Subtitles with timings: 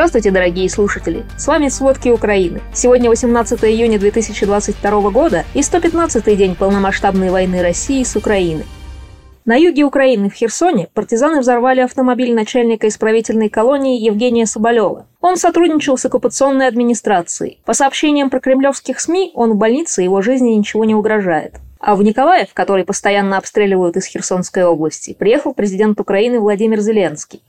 [0.00, 1.26] Здравствуйте, дорогие слушатели!
[1.36, 2.62] С вами «Сводки Украины».
[2.72, 8.64] Сегодня 18 июня 2022 года и 115-й день полномасштабной войны России с Украиной.
[9.44, 15.06] На юге Украины, в Херсоне, партизаны взорвали автомобиль начальника исправительной колонии Евгения Соболева.
[15.20, 17.58] Он сотрудничал с оккупационной администрацией.
[17.66, 21.56] По сообщениям про кремлевских СМИ, он в больнице, его жизни ничего не угрожает.
[21.78, 27.42] А в Николаев, который постоянно обстреливают из Херсонской области, приехал президент Украины Владимир Зеленский.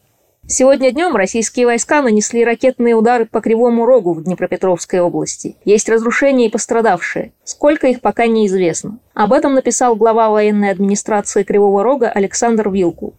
[0.54, 5.56] Сегодня днем российские войска нанесли ракетные удары по Кривому Рогу в Днепропетровской области.
[5.64, 7.32] Есть разрушения и пострадавшие.
[7.46, 9.00] Сколько их пока неизвестно.
[9.14, 13.14] Об этом написал глава военной администрации Кривого Рога Александр Вилку.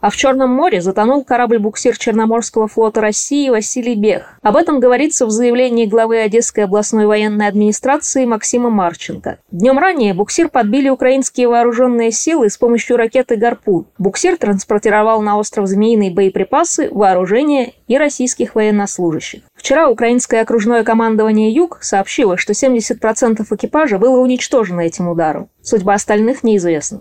[0.00, 4.38] А в Черном море затонул корабль-буксир Черноморского флота России Василий Бех.
[4.42, 9.38] Об этом говорится в заявлении главы Одесской областной военной администрации Максима Марченко.
[9.50, 13.86] Днем ранее буксир подбили украинские вооруженные силы с помощью ракеты «Гарпун».
[13.98, 19.42] Буксир транспортировал на остров Змеиный боеприпасы, вооружение и российских военнослужащих.
[19.56, 25.48] Вчера украинское окружное командование «Юг» сообщило, что 70% экипажа было уничтожено этим ударом.
[25.60, 27.00] Судьба остальных неизвестна.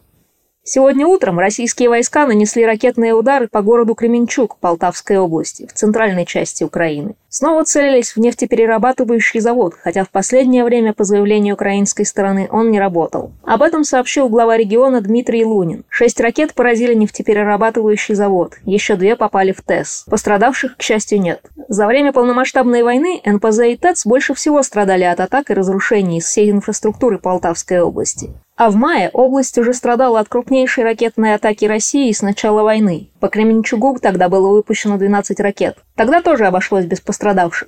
[0.70, 6.66] Сегодня утром российские войска нанесли ракетные удары по городу Кременчук Полтавской области, в центральной части
[6.66, 7.16] Украины.
[7.40, 12.80] Снова целились в нефтеперерабатывающий завод, хотя в последнее время, по заявлению украинской стороны, он не
[12.80, 13.32] работал.
[13.44, 15.84] Об этом сообщил глава региона Дмитрий Лунин.
[15.88, 20.06] Шесть ракет поразили нефтеперерабатывающий завод, еще две попали в ТЭС.
[20.10, 21.42] Пострадавших, к счастью, нет.
[21.68, 26.50] За время полномасштабной войны НПЗ и ТЭЦ больше всего страдали от атак и разрушений всей
[26.50, 28.32] инфраструктуры Полтавской области.
[28.58, 33.12] А в мае область уже страдала от крупнейшей ракетной атаки России с начала войны.
[33.20, 35.78] По Кременчугу тогда было выпущено 12 ракет.
[35.96, 37.27] Тогда тоже обошлось без пострадавших.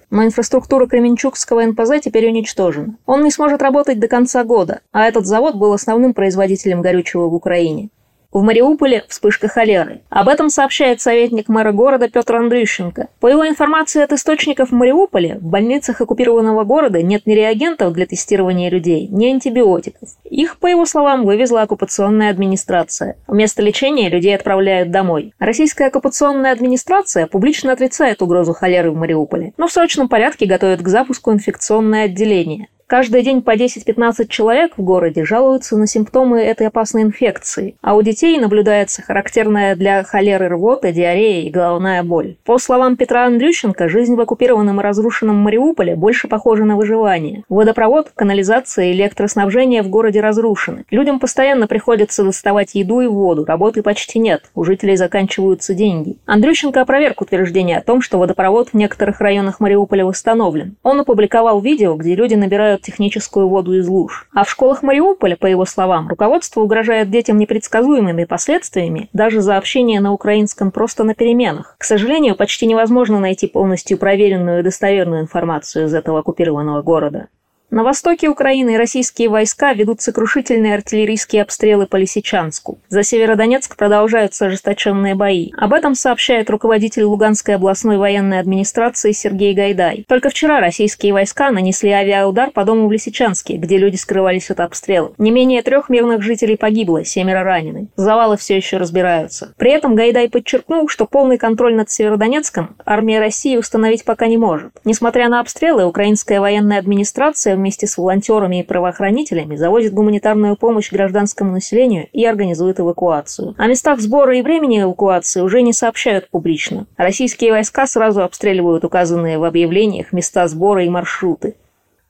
[0.09, 2.95] Но инфраструктура Кременчугского НПЗ теперь уничтожена.
[3.05, 7.33] Он не сможет работать до конца года, а этот завод был основным производителем горючего в
[7.33, 7.89] Украине.
[8.31, 10.02] В Мариуполе вспышка холеры.
[10.09, 13.08] Об этом сообщает советник мэра города Петр Андрющенко.
[13.19, 18.05] По его информации от источников в Мариуполе, в больницах оккупированного города нет ни реагентов для
[18.05, 20.09] тестирования людей, ни антибиотиков.
[20.25, 23.17] Их, по его словам, вывезла оккупационная администрация.
[23.26, 25.33] Вместо лечения людей отправляют домой.
[25.39, 30.87] Российская оккупационная администрация публично отрицает угрозу холеры в Мариуполе, но в срочном порядке готовит к
[30.87, 32.67] запуску инфекционное отделение.
[32.89, 38.02] Каждый день по 10-15 человек в городе жалуются на симптомы этой опасной инфекции, а у
[38.02, 42.38] детей наблюдается характерная для холеры рвота, диарея и головная боль.
[42.45, 47.44] По словам Петра Андрющенко, жизнь в оккупированном и разрушенном Мариуполе больше похожа на выживание.
[47.48, 50.83] Водопровод, канализация и электроснабжение в городе разрушены.
[50.89, 56.17] Людям постоянно приходится доставать еду и воду, работы почти нет, у жителей заканчиваются деньги.
[56.26, 60.76] Андрющенко опроверг утверждение о том, что водопровод в некоторых районах Мариуполя восстановлен.
[60.82, 64.28] Он опубликовал видео, где люди набирают собирают техническую воду из луж.
[64.34, 70.00] А в школах Мариуполя, по его словам, руководство угрожает детям непредсказуемыми последствиями даже за общение
[70.02, 71.76] на украинском просто на переменах.
[71.78, 77.28] К сожалению, почти невозможно найти полностью проверенную и достоверную информацию из этого оккупированного города.
[77.71, 82.80] На востоке Украины российские войска ведут сокрушительные артиллерийские обстрелы по Лисичанску.
[82.89, 85.52] За Северодонецк продолжаются ожесточенные бои.
[85.55, 90.03] Об этом сообщает руководитель Луганской областной военной администрации Сергей Гайдай.
[90.07, 95.13] Только вчера российские войска нанесли авиаудар по дому в Лисичанске, где люди скрывались от обстрелов.
[95.19, 97.89] Не менее трех мирных жителей погибло, семеро ранены.
[97.95, 99.53] Завалы все еще разбираются.
[99.57, 104.71] При этом Гайдай подчеркнул, что полный контроль над Северодонецком армия России установить пока не может.
[104.86, 111.52] Несмотря на обстрелы, украинская военная администрация вместе с волонтерами и правоохранителями завозит гуманитарную помощь гражданскому
[111.52, 113.55] населению и организует эвакуацию.
[113.58, 116.87] О местах сбора и времени эвакуации уже не сообщают публично.
[116.98, 121.55] Российские войска сразу обстреливают указанные в объявлениях места сбора и маршруты.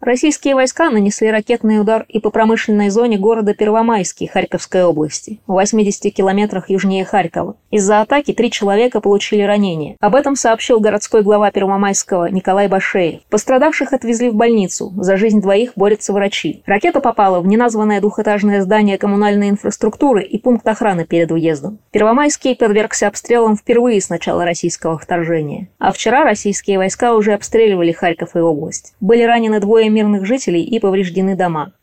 [0.02, 6.14] Российские войска нанесли ракетный удар и по промышленной зоне города Первомайский Харьковской области, в 80
[6.14, 7.58] километрах южнее Харькова.
[7.70, 9.98] Из-за атаки три человека получили ранения.
[10.00, 13.24] Об этом сообщил городской глава Первомайского Николай Башеев.
[13.30, 14.94] Пострадавших отвезли в больницу.
[14.96, 16.64] За жизнь двоих борются врачи.
[16.66, 21.80] Ракета попала в неназванное двухэтажное здание коммунальной инфраструктуры и пункт охраны перед въездом.
[21.92, 25.68] Первомайский подвергся обстрелам впервые с начала российского вторжения.
[25.78, 28.94] А вчера российские войска уже обстреливали Харьков и область.
[29.02, 31.74] Были ранены двое мирных жителей и повреждены дома.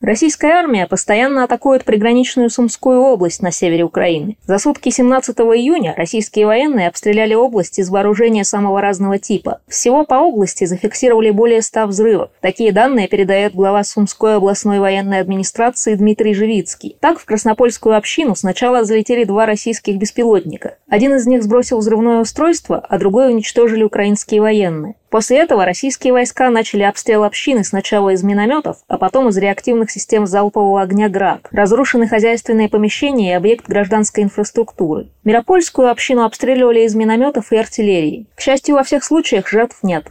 [0.00, 4.36] Российская армия постоянно атакует приграничную Сумскую область на севере Украины.
[4.46, 9.60] За сутки 17 июня российские военные обстреляли область из вооружения самого разного типа.
[9.66, 12.30] Всего по области зафиксировали более 100 взрывов.
[12.40, 16.96] Такие данные передает глава Сумской областной военной администрации Дмитрий Живицкий.
[17.00, 20.76] Так, в Краснопольскую общину сначала залетели два российских беспилотника.
[20.88, 24.94] Один из них сбросил взрывное устройство, а другой уничтожили украинские военные.
[25.10, 30.26] После этого российские войска начали обстрел общины сначала из минометов, а потом из реактивных систем
[30.26, 31.46] залпового огня «Град».
[31.50, 35.08] Разрушены хозяйственные помещения и объект гражданской инфраструктуры.
[35.24, 38.26] Миропольскую общину обстреливали из минометов и артиллерии.
[38.34, 40.08] К счастью, во всех случаях жертв нет.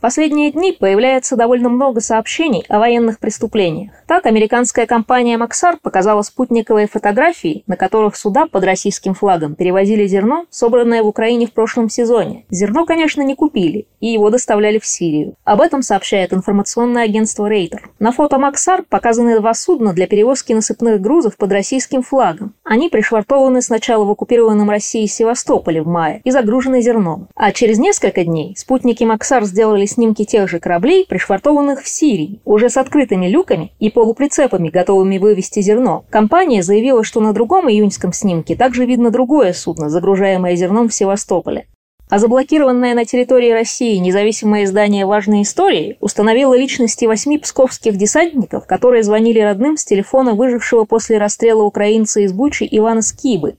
[0.00, 3.92] В последние дни появляется довольно много сообщений о военных преступлениях.
[4.06, 10.46] Так, американская компания «Максар» показала спутниковые фотографии, на которых суда под российским флагом перевозили зерно,
[10.48, 12.46] собранное в Украине в прошлом сезоне.
[12.48, 15.34] Зерно, конечно, не купили, и его доставляли в Сирию.
[15.44, 17.90] Об этом сообщает информационное агентство «Рейтер».
[17.98, 22.54] На фото «Максар» показаны два судна для перевозки насыпных грузов под российским флагом.
[22.70, 27.26] Они пришвартованы сначала в оккупированном России Севастополе в мае и загружены зерном.
[27.34, 32.70] А через несколько дней спутники «Максар» сделали снимки тех же кораблей, пришвартованных в Сирии, уже
[32.70, 36.04] с открытыми люками и полуприцепами, готовыми вывести зерно.
[36.10, 41.66] Компания заявила, что на другом июньском снимке также видно другое судно, загружаемое зерном в Севастополе.
[42.10, 49.04] А заблокированное на территории России независимое издание «Важные истории» установило личности восьми псковских десантников, которые
[49.04, 53.54] звонили родным с телефона выжившего после расстрела украинца из Бучи Ивана Скибы.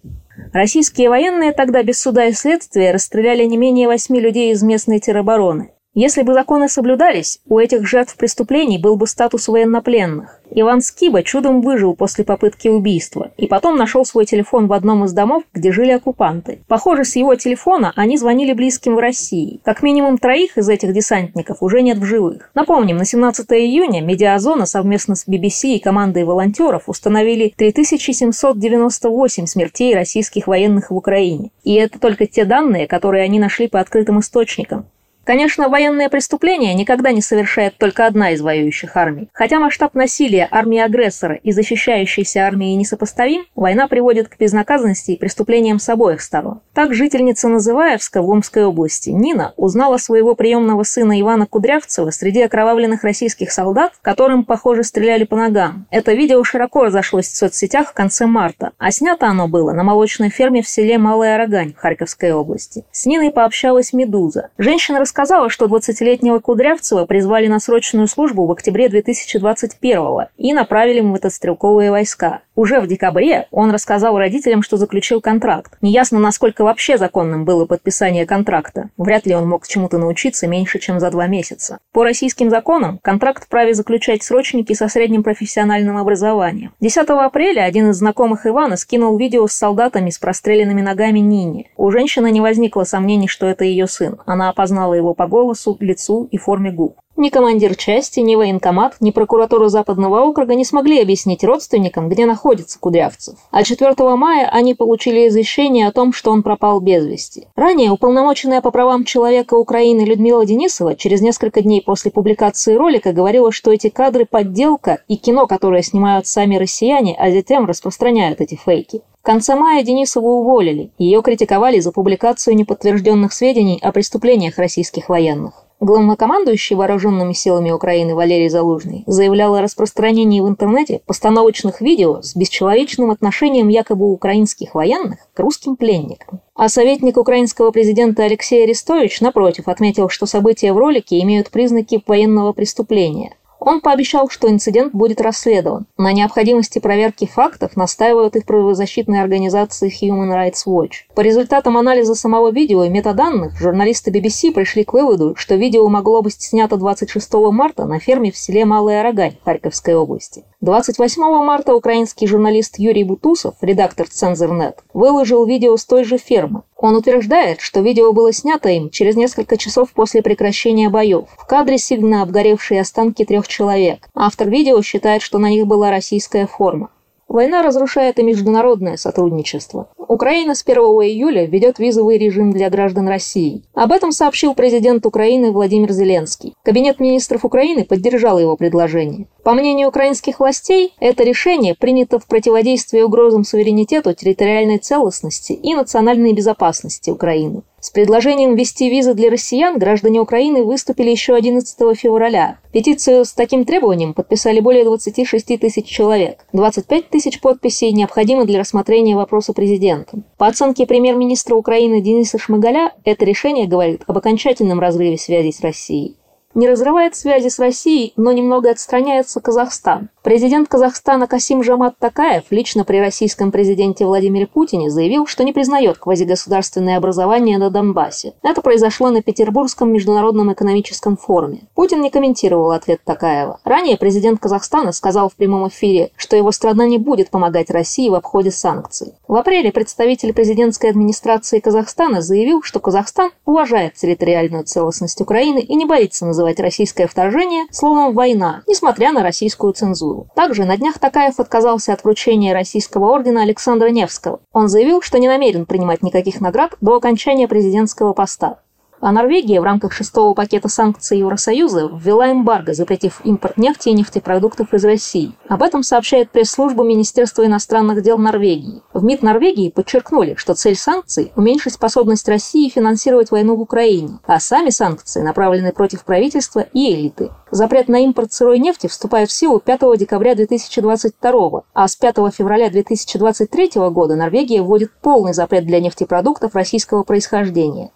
[0.51, 5.71] Российские военные тогда без суда и следствия расстреляли не менее восьми людей из местной теробороны.
[5.93, 10.39] Если бы законы соблюдались, у этих жертв преступлений был бы статус военнопленных.
[10.49, 15.11] Иван Скиба чудом выжил после попытки убийства и потом нашел свой телефон в одном из
[15.11, 16.61] домов, где жили оккупанты.
[16.69, 19.59] Похоже, с его телефона они звонили близким в России.
[19.65, 22.51] Как минимум троих из этих десантников уже нет в живых.
[22.53, 30.47] Напомним, на 17 июня Медиазона совместно с BBC и командой волонтеров установили 3798 смертей российских
[30.47, 31.51] военных в Украине.
[31.65, 34.85] И это только те данные, которые они нашли по открытым источникам.
[35.31, 39.29] Конечно, военные преступления никогда не совершает только одна из воюющих армий.
[39.31, 45.79] Хотя масштаб насилия армии агрессора и защищающейся армии несопоставим, война приводит к безнаказанности и преступлениям
[45.79, 46.59] с обоих сторон.
[46.73, 53.05] Так жительница Называевска в Омской области Нина узнала своего приемного сына Ивана Кудрявцева среди окровавленных
[53.05, 55.87] российских солдат, которым, похоже, стреляли по ногам.
[55.91, 60.29] Это видео широко разошлось в соцсетях в конце марта, а снято оно было на молочной
[60.29, 62.83] ферме в селе Малая Рогань Харьковской области.
[62.91, 64.49] С Ниной пообщалась «Медуза».
[64.57, 71.05] Женщина рассказала, что 20-летнего Кудрявцева призвали на срочную службу в октябре 2021 и направили в
[71.05, 72.41] мотострелковые войска.
[72.55, 75.77] Уже в декабре он рассказал родителям, что заключил контракт.
[75.81, 78.89] Неясно, насколько вообще законным было подписание контракта.
[78.97, 81.79] Вряд ли он мог чему-то научиться меньше, чем за два месяца.
[81.93, 86.73] По российским законам контракт вправе заключать срочники со средним профессиональным образованием.
[86.81, 91.69] 10 апреля один из знакомых Ивана скинул видео с солдатами с простреленными ногами Нине.
[91.77, 94.19] У женщины не возникло сомнений, что это ее сын.
[94.25, 96.95] Она опознала его по голосу, лицу и форме губ.
[97.17, 102.79] Ни командир части, ни военкомат, ни прокуратура Западного округа не смогли объяснить родственникам, где находится
[102.79, 103.35] Кудрявцев.
[103.51, 107.47] А 4 мая они получили извещение о том, что он пропал без вести.
[107.55, 113.51] Ранее уполномоченная по правам человека Украины Людмила Денисова через несколько дней после публикации ролика говорила,
[113.51, 119.01] что эти кадры– подделка и кино, которое снимают сами россияне, а затем распространяют эти фейки.
[119.21, 125.63] В конце мая Денисову уволили, ее критиковали за публикацию неподтвержденных сведений о преступлениях российских военных.
[125.79, 133.11] Главнокомандующий вооруженными силами Украины Валерий Залужный заявлял о распространении в интернете постановочных видео с бесчеловечным
[133.11, 136.41] отношением якобы украинских военных к русским пленникам.
[136.55, 142.53] А советник украинского президента Алексей Арестович, напротив, отметил, что события в ролике имеют признаки военного
[142.53, 143.35] преступления.
[143.63, 145.85] Он пообещал, что инцидент будет расследован.
[145.95, 151.05] На необходимости проверки фактов настаивают и в правозащитной организации Human Rights Watch.
[151.13, 156.23] По результатам анализа самого видео и метаданных, журналисты BBC пришли к выводу, что видео могло
[156.23, 160.43] быть снято 26 марта на ферме в селе Малая Рогань Харьковской области.
[160.61, 166.63] 28 марта украинский журналист Юрий Бутусов, редактор Цензорнет, выложил видео с той же фермы.
[166.81, 171.25] Он утверждает, что видео было снято им через несколько часов после прекращения боев.
[171.37, 174.09] В кадре сильно обгоревшие останки трех человек.
[174.15, 176.89] Автор видео считает, что на них была российская форма.
[177.27, 179.89] Война разрушает и международное сотрудничество.
[180.11, 183.63] Украина с 1 июля ведет визовый режим для граждан России.
[183.73, 186.53] Об этом сообщил президент Украины Владимир Зеленский.
[186.63, 189.27] Кабинет министров Украины поддержал его предложение.
[189.45, 196.33] По мнению украинских властей, это решение принято в противодействии угрозам суверенитету, территориальной целостности и национальной
[196.33, 197.63] безопасности Украины.
[197.79, 202.59] С предложением ввести визы для россиян граждане Украины выступили еще 11 февраля.
[202.71, 206.45] Петицию с таким требованием подписали более 26 тысяч человек.
[206.53, 209.53] 25 тысяч подписей необходимо для рассмотрения вопроса
[210.01, 210.23] президентом.
[210.37, 216.17] По оценке премьер-министра Украины Дениса Шмыгаля, это решение говорит об окончательном разрыве связи с Россией.
[216.53, 220.09] Не разрывает связи с Россией, но немного отстраняется Казахстан.
[220.21, 225.97] Президент Казахстана Касим Жамат Такаев лично при российском президенте Владимире Путине заявил, что не признает
[225.97, 228.33] квазигосударственное образование на Донбассе.
[228.43, 231.63] Это произошло на Петербургском международном экономическом форуме.
[231.73, 233.61] Путин не комментировал ответ Такаева.
[233.63, 238.13] Ранее президент Казахстана сказал в прямом эфире, что его страна не будет помогать России в
[238.13, 239.13] обходе санкций.
[239.27, 245.85] В апреле представитель президентской администрации Казахстана заявил, что Казахстан уважает территориальную целостность Украины и не
[245.85, 250.27] боится называть называть российское вторжение словом «война», несмотря на российскую цензуру.
[250.35, 254.39] Также на днях Такаев отказался от вручения российского ордена Александра Невского.
[254.51, 258.57] Он заявил, что не намерен принимать никаких наград до окончания президентского поста.
[259.01, 264.75] А Норвегия в рамках шестого пакета санкций Евросоюза ввела эмбарго, запретив импорт нефти и нефтепродуктов
[264.75, 265.31] из России.
[265.49, 268.83] Об этом сообщает пресс-служба Министерства иностранных дел Норвегии.
[268.93, 274.39] В МИД Норвегии подчеркнули, что цель санкций– уменьшить способность России финансировать войну в Украине, а
[274.39, 277.31] сами санкции направлены против правительства и элиты.
[277.49, 282.69] Запрет на импорт сырой нефти вступает в силу 5 декабря 2022, а с 5 февраля
[282.69, 287.89] 2023 года Норвегия вводит полный запрет для нефтепродуктов российского происхождения.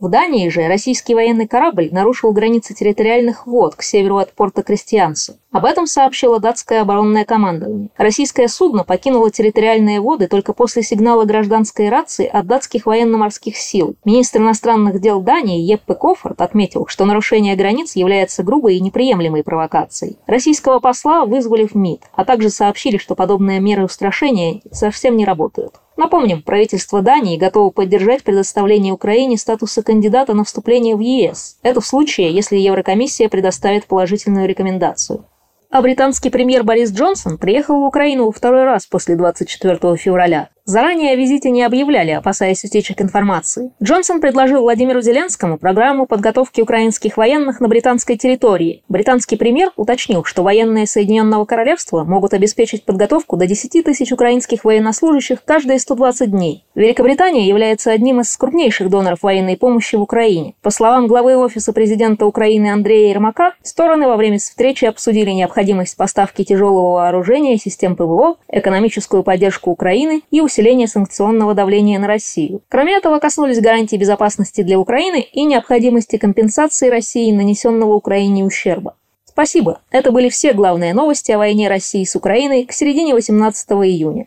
[0.00, 5.38] В Дании же российский военный корабль нарушил границы территориальных вод к северу от порта Крестьянсу.
[5.50, 7.88] Об этом сообщило датское оборонное командование.
[7.96, 13.96] Российское судно покинуло территориальные воды только после сигнала гражданской рации от датских военно-морских сил.
[14.04, 20.16] Министр иностранных дел Дании Еппе Кофорт отметил, что нарушение границ является грубой и неприемлемой провокацией.
[20.28, 25.74] Российского посла вызвали в МИД, а также сообщили, что подобные меры устрашения совсем не работают.
[25.98, 31.58] Напомним, правительство Дании готово поддержать предоставление Украине статуса кандидата на вступление в ЕС.
[31.62, 35.24] Это в случае, если Еврокомиссия предоставит положительную рекомендацию.
[35.70, 40.50] А британский премьер Борис Джонсон приехал в Украину во второй раз после 24 февраля.
[40.68, 43.70] Заранее о визите не объявляли, опасаясь утечек информации.
[43.82, 48.82] Джонсон предложил Владимиру Зеленскому программу подготовки украинских военных на британской территории.
[48.86, 55.42] Британский премьер уточнил, что военные Соединенного Королевства могут обеспечить подготовку до 10 тысяч украинских военнослужащих
[55.42, 56.66] каждые 120 дней.
[56.74, 60.52] Великобритания является одним из крупнейших доноров военной помощи в Украине.
[60.60, 66.44] По словам главы Офиса президента Украины Андрея Ермака, стороны во время встречи обсудили необходимость поставки
[66.44, 72.62] тяжелого вооружения, систем ПВО, экономическую поддержку Украины и усиление усиления санкционного давления на Россию.
[72.68, 78.96] Кроме этого, коснулись гарантий безопасности для Украины и необходимости компенсации России нанесенного Украине ущерба.
[79.24, 79.80] Спасибо.
[79.92, 84.26] Это были все главные новости о войне России с Украиной к середине 18 июня.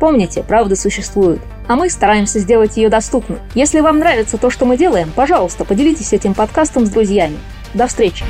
[0.00, 3.38] Помните, правда существует, а мы стараемся сделать ее доступной.
[3.54, 7.36] Если вам нравится то, что мы делаем, пожалуйста, поделитесь этим подкастом с друзьями.
[7.74, 8.24] До встречи!